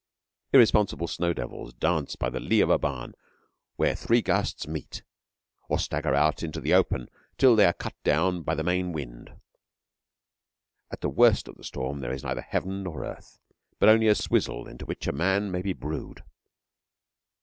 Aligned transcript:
Irresponsible 0.51 1.05
snow 1.07 1.31
devils 1.31 1.75
dance 1.75 2.15
by 2.15 2.27
the 2.31 2.39
lee 2.39 2.61
of 2.61 2.71
a 2.71 2.79
barn 2.79 3.13
where 3.75 3.93
three 3.93 4.23
gusts 4.23 4.65
meet, 4.67 5.03
or 5.69 5.77
stagger 5.77 6.15
out 6.15 6.41
into 6.41 6.59
the 6.59 6.73
open 6.73 7.07
till 7.37 7.55
they 7.55 7.67
are 7.67 7.73
cut 7.73 7.93
down 8.03 8.41
by 8.41 8.55
the 8.55 8.63
main 8.63 8.93
wind. 8.93 9.31
At 10.89 11.01
the 11.01 11.09
worst 11.09 11.47
of 11.47 11.55
the 11.55 11.63
storm 11.63 11.99
there 11.99 12.11
is 12.11 12.23
neither 12.23 12.41
Heaven 12.41 12.81
nor 12.81 13.05
Earth, 13.05 13.37
but 13.77 13.89
only 13.89 14.07
a 14.07 14.15
swizzle 14.15 14.67
into 14.67 14.87
which 14.87 15.05
a 15.05 15.11
man 15.11 15.51
may 15.51 15.61
be 15.61 15.73
brewed. 15.73 16.23